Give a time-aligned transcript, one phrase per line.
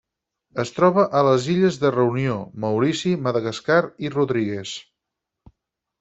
[0.61, 3.77] Es troba a les illes de Reunió, Maurici, Madagascar
[4.09, 4.73] i Rodrigues.